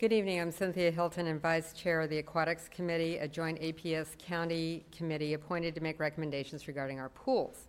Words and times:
Good 0.00 0.12
evening. 0.12 0.40
I'm 0.40 0.52
Cynthia 0.52 0.92
Hilton 0.92 1.26
and 1.26 1.42
Vice 1.42 1.72
Chair 1.72 2.02
of 2.02 2.08
the 2.08 2.18
Aquatics 2.18 2.68
Committee, 2.68 3.16
a 3.16 3.26
joint 3.26 3.60
APS 3.60 4.16
County 4.16 4.84
Committee 4.96 5.34
appointed 5.34 5.74
to 5.74 5.80
make 5.80 5.98
recommendations 5.98 6.68
regarding 6.68 7.00
our 7.00 7.08
pools. 7.08 7.66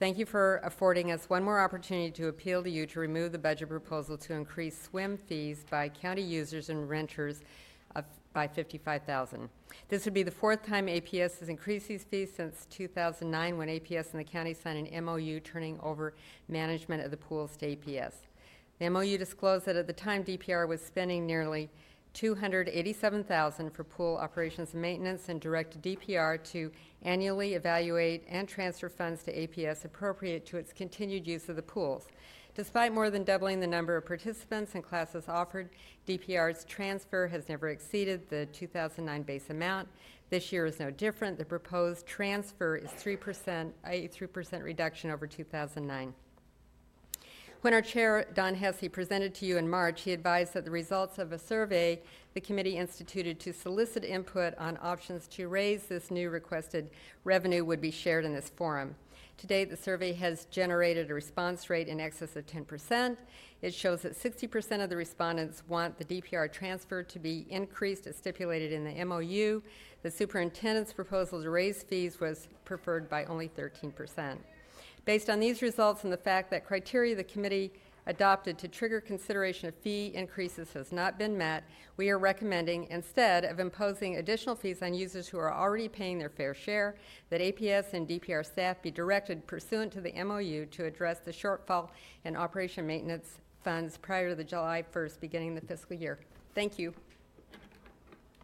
Thank 0.00 0.18
you 0.18 0.26
for 0.26 0.56
affording 0.64 1.12
us 1.12 1.30
one 1.30 1.44
more 1.44 1.60
opportunity 1.60 2.10
to 2.10 2.26
appeal 2.26 2.64
to 2.64 2.68
you 2.68 2.86
to 2.86 2.98
remove 2.98 3.30
the 3.30 3.38
budget 3.38 3.68
proposal 3.68 4.18
to 4.18 4.32
increase 4.32 4.82
swim 4.82 5.16
fees 5.16 5.64
by 5.70 5.88
county 5.90 6.22
users 6.22 6.70
and 6.70 6.90
renters 6.90 7.42
of, 7.94 8.04
by 8.32 8.48
55,000. 8.48 9.48
This 9.88 10.04
would 10.06 10.14
be 10.14 10.24
the 10.24 10.32
fourth 10.32 10.66
time 10.66 10.88
APS 10.88 11.38
has 11.38 11.48
increased 11.48 11.86
these 11.86 12.02
fees 12.02 12.32
since 12.36 12.66
2009, 12.68 13.56
when 13.56 13.68
APS 13.68 14.10
and 14.10 14.18
the 14.18 14.24
county 14.24 14.54
signed 14.54 14.88
an 14.88 15.04
MOU 15.04 15.38
turning 15.38 15.78
over 15.84 16.14
management 16.48 17.04
of 17.04 17.12
the 17.12 17.16
pools 17.16 17.56
to 17.58 17.76
APS. 17.76 18.14
The 18.78 18.88
MOU 18.88 19.16
disclosed 19.18 19.66
that 19.66 19.76
at 19.76 19.86
the 19.86 19.92
time 19.92 20.24
DPR 20.24 20.66
was 20.66 20.82
spending 20.82 21.26
nearly 21.26 21.70
287,000 22.14 23.70
for 23.70 23.84
pool 23.84 24.16
operations 24.16 24.72
and 24.72 24.82
maintenance 24.82 25.28
and 25.28 25.40
directed 25.40 25.82
DPR 25.82 26.42
to 26.44 26.70
annually 27.02 27.54
evaluate 27.54 28.24
and 28.28 28.48
transfer 28.48 28.88
funds 28.88 29.22
to 29.24 29.32
APS 29.32 29.84
appropriate 29.84 30.46
to 30.46 30.56
its 30.56 30.72
continued 30.72 31.26
use 31.26 31.48
of 31.48 31.56
the 31.56 31.62
pools. 31.62 32.08
Despite 32.54 32.92
more 32.92 33.10
than 33.10 33.24
doubling 33.24 33.58
the 33.58 33.66
number 33.66 33.96
of 33.96 34.06
participants 34.06 34.74
and 34.74 34.84
classes 34.84 35.28
offered, 35.28 35.70
DPR's 36.06 36.64
transfer 36.64 37.26
has 37.26 37.48
never 37.48 37.70
exceeded 37.70 38.28
the 38.30 38.46
2009 38.46 39.22
base 39.22 39.50
amount. 39.50 39.88
This 40.30 40.52
year 40.52 40.66
is 40.66 40.78
no 40.78 40.90
different. 40.90 41.36
The 41.36 41.44
proposed 41.44 42.06
transfer 42.06 42.76
is 42.76 42.90
3%, 42.90 43.72
a 43.86 44.08
3% 44.08 44.62
reduction 44.62 45.10
over 45.10 45.26
2009. 45.26 46.14
When 47.64 47.72
our 47.72 47.80
chair, 47.80 48.26
Don 48.34 48.54
Hesse, 48.56 48.90
presented 48.92 49.34
to 49.36 49.46
you 49.46 49.56
in 49.56 49.70
March, 49.70 50.02
he 50.02 50.12
advised 50.12 50.52
that 50.52 50.66
the 50.66 50.70
results 50.70 51.18
of 51.18 51.32
a 51.32 51.38
survey 51.38 52.02
the 52.34 52.40
committee 52.42 52.76
instituted 52.76 53.40
to 53.40 53.54
solicit 53.54 54.04
input 54.04 54.52
on 54.58 54.78
options 54.82 55.26
to 55.28 55.48
raise 55.48 55.84
this 55.84 56.10
new 56.10 56.28
requested 56.28 56.90
revenue 57.24 57.64
would 57.64 57.80
be 57.80 57.90
shared 57.90 58.26
in 58.26 58.34
this 58.34 58.50
forum. 58.50 58.94
To 59.38 59.46
date, 59.46 59.70
the 59.70 59.78
survey 59.78 60.12
has 60.12 60.44
generated 60.50 61.10
a 61.10 61.14
response 61.14 61.70
rate 61.70 61.88
in 61.88 62.00
excess 62.00 62.36
of 62.36 62.44
10%. 62.44 63.16
It 63.62 63.72
shows 63.72 64.02
that 64.02 64.14
60% 64.14 64.84
of 64.84 64.90
the 64.90 64.96
respondents 64.96 65.62
want 65.66 65.96
the 65.96 66.04
DPR 66.04 66.52
transfer 66.52 67.02
to 67.02 67.18
be 67.18 67.46
increased 67.48 68.06
as 68.06 68.14
stipulated 68.14 68.72
in 68.72 68.84
the 68.84 69.02
MOU. 69.06 69.62
The 70.02 70.10
superintendent's 70.10 70.92
proposal 70.92 71.42
to 71.42 71.48
raise 71.48 71.82
fees 71.82 72.20
was 72.20 72.46
preferred 72.66 73.08
by 73.08 73.24
only 73.24 73.48
13%. 73.48 74.36
Based 75.04 75.28
on 75.28 75.38
these 75.38 75.60
results 75.60 76.04
and 76.04 76.12
the 76.12 76.16
fact 76.16 76.50
that 76.50 76.64
criteria 76.64 77.14
the 77.14 77.24
committee 77.24 77.72
adopted 78.06 78.58
to 78.58 78.68
trigger 78.68 79.00
consideration 79.00 79.68
of 79.68 79.74
fee 79.74 80.12
increases 80.14 80.72
has 80.72 80.92
not 80.92 81.18
been 81.18 81.36
met, 81.36 81.64
we 81.96 82.10
are 82.10 82.18
recommending, 82.18 82.86
instead 82.90 83.44
of 83.44 83.60
imposing 83.60 84.16
additional 84.16 84.54
fees 84.54 84.82
on 84.82 84.94
users 84.94 85.28
who 85.28 85.38
are 85.38 85.52
already 85.52 85.88
paying 85.88 86.18
their 86.18 86.28
fair 86.28 86.54
share, 86.54 86.96
that 87.30 87.40
APS 87.40 87.92
and 87.92 88.08
DPR 88.08 88.44
staff 88.44 88.80
be 88.82 88.90
directed 88.90 89.46
pursuant 89.46 89.92
to 89.92 90.00
the 90.00 90.12
MOU 90.22 90.66
to 90.66 90.84
address 90.84 91.20
the 91.20 91.32
shortfall 91.32 91.88
in 92.24 92.36
operation 92.36 92.86
maintenance 92.86 93.38
funds 93.62 93.96
prior 93.98 94.30
to 94.30 94.34
the 94.34 94.44
July 94.44 94.84
1st 94.94 95.20
beginning 95.20 95.54
the 95.54 95.60
fiscal 95.62 95.96
year. 95.96 96.18
Thank 96.54 96.78
you. 96.78 96.94